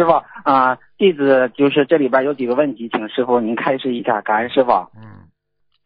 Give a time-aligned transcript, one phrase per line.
[0.00, 0.12] 师傅
[0.44, 4.72] 啊、弟子就是这里边有几个问题，请师傅您开示一下，感恩师傅。
[4.96, 5.28] 嗯，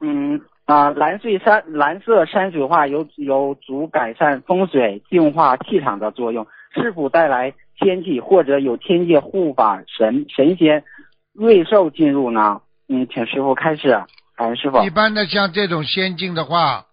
[0.00, 6.46] 嗯啊、蓝水山蓝色山水画有有足改善风水、净化气场的作用，
[6.76, 10.84] 是否带来天气或者有天界护法神神仙
[11.32, 12.60] 瑞兽进入呢？
[12.88, 14.00] 嗯，请师傅开示，
[14.36, 14.90] 感恩师傅一。
[14.90, 16.84] 般的像这种仙境的话，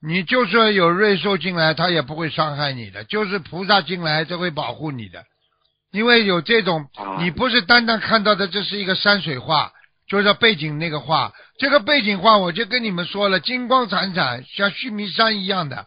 [0.00, 5.24] 你就算有瑞兽进来，他也不会伤害你的，就是菩萨进来，他会保护你的。
[5.92, 9.72] 因为有这种，啊你不是单单看到的这是一个山水画，
[10.08, 15.86] 就是背景那个画，这个背景画我就跟你们说了，金光闪闪，像须弥山一样的。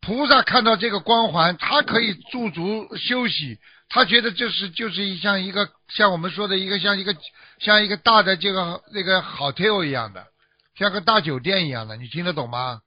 [0.00, 7.16] 菩萨看到这个光环，他可以驻足休息，他觉得这是就是一像一个像我们说的一个像一个
[7.58, 10.24] 像一个大的这个那个 hotel 一样的，
[10.76, 12.80] 像个大酒店一样的，你听得懂吗？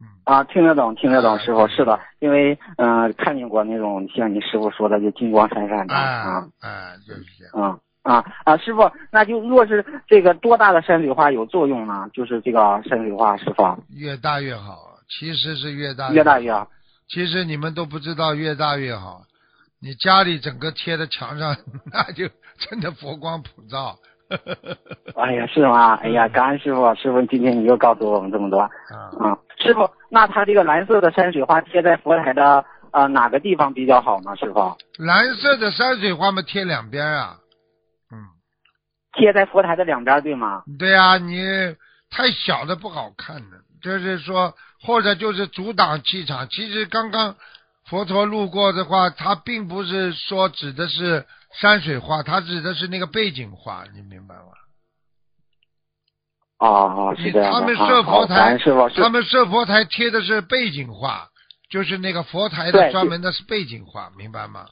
[0.00, 7.52] 嗯，啊，听得懂，听得懂，啊师傅是的，因为嗯、呃看见过那种像你师傅说的就金光闪闪的哎啊，哎，就是这样。
[7.56, 12.06] 嗯啊啊，师傅，那就若是这个多大的山水画有作用呢？
[12.12, 13.62] 就是这个山水画，师傅
[13.96, 14.76] 越大越好，
[15.08, 16.68] 其实是越大越大越好。
[17.08, 19.22] 其实你们都不知道，越大越好。
[19.80, 21.56] 你家里整个贴在墙上，
[21.90, 23.96] 那就真的佛光普照。
[25.16, 25.94] 哎呀，是吗？
[25.94, 28.60] 哎呀，感恩师傅，师傅今天你又告诉我们这么多。
[28.60, 28.70] 啊，
[29.18, 34.36] 啊，师傅，那他这个蓝色的山水画贴在佛台的呃哪个地方比较好呢？
[34.36, 37.38] 师傅，蓝色的山水画嘛，贴两边啊。
[38.12, 38.28] 嗯，
[39.14, 40.62] 贴在佛台的两边，对吗？
[40.78, 41.42] 对啊，你
[42.10, 46.48] 太小的不好看的，就是说，或者就是阻挡气场。
[46.48, 47.34] 其实刚刚
[47.86, 51.24] 佛陀路过的话，他并不是说指的是
[51.60, 54.42] 山水画，他指的是那个背景画，你明白吗？
[56.66, 57.60] 哦哦，是这样的。
[57.60, 58.58] 他们设佛台
[58.96, 61.28] 他们设佛台贴的是背景画，
[61.68, 64.66] 就是那个佛台的专门的是背景画，明白吗？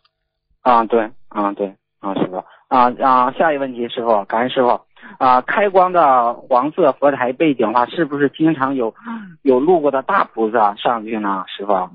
[0.62, 2.36] 啊，对，啊对，啊师傅，
[2.68, 4.80] 啊啊，下一个问题，师傅，感恩师傅。
[5.18, 8.94] 啊，开光的黄色佛台背景画是不是经常有
[9.42, 11.44] 有路过的大菩萨上去呢？
[11.48, 11.90] 师傅，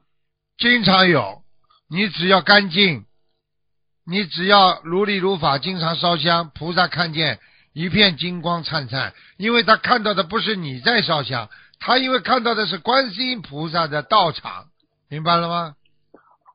[0.57, 1.41] 经常有，
[1.89, 3.05] 你只要干净，
[4.05, 7.39] 你只要如理如法，经常烧香，菩萨看见
[7.77, 11.47] 一片金光灿灿，因为他看到的不是你在烧香，
[11.79, 14.65] 他因为看到的是观世音菩萨的道场，
[15.11, 15.73] 明白了吗？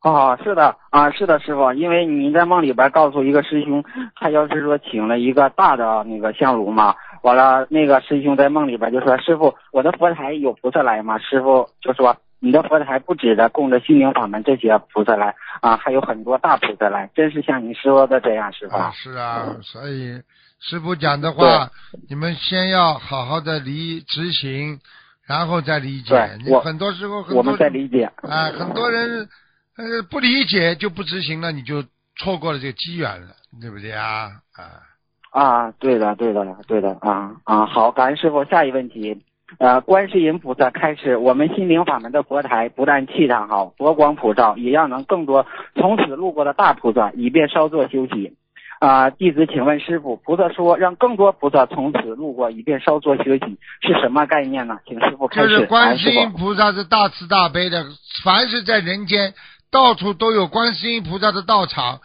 [0.03, 3.85] 哦，是的，啊，是的，师傅，因为你在梦里边告诉一个师兄，
[4.17, 11.19] 他要是说请了一个大的那个香炉嘛，完了那个师兄在梦里边就说，师傅，我的佛台有菩萨来吗？
[11.19, 18.77] 师傅就说，你的佛台不止的供着心灵法门这些菩萨来啊，还有很多大菩萨来，真是像你说的这样，师傅。
[18.77, 20.21] 啊，是啊，所以
[20.59, 21.71] 师傅讲的话，
[22.09, 24.81] 你们先要好好的理执行，
[25.25, 26.11] 然后再理解
[26.45, 26.53] 对。
[26.53, 28.11] 我你很多时候很多我们在理解。
[28.23, 29.29] 啊，很多人
[29.77, 31.85] 呃不理解就不执行了，你就
[32.17, 33.29] 错过了这个机缘了，
[33.61, 34.33] 对不对啊？
[34.53, 34.83] 啊，
[35.31, 38.45] 啊，对的，对的，对的，啊啊，好，感恩师傅。
[38.47, 39.23] 下一问题，
[39.59, 45.47] 呃，观世音菩萨开始，我们心灵法门的佛台不但气场好，佛光普照，也要能更多
[45.77, 48.37] 从此路过的大菩萨，以便稍作休息。
[48.81, 54.79] 啊、弟子请问师傅，菩萨说让更多菩萨从此路过，以便稍作休息，是什么概念呢？
[54.89, 55.49] 请师傅开始。
[55.49, 56.33] 就是观世音。
[56.33, 57.85] 菩萨是大慈大悲的，
[58.25, 59.35] 凡是在人间，
[59.71, 62.01] 到处都有观世音菩萨的道场，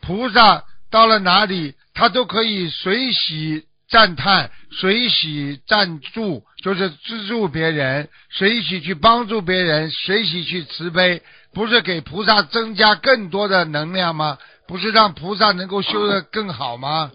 [0.00, 11.22] 菩萨到了哪里，他都可以随喜赞叹，随喜赞助，就是资助别人，随喜去帮助别人，随喜去慈悲，
[11.52, 14.38] 不是给菩萨增加更多的能量吗？
[14.66, 17.10] 不是让菩萨能够修得更好吗？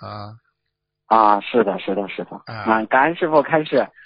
[0.00, 0.34] 啊，
[1.06, 2.30] 啊，是的，是的，是的。
[2.46, 3.86] 啊啊，感恩师傅开示。